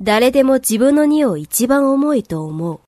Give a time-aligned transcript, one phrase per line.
[0.00, 2.80] 誰でも自分の荷を一番重いと思う。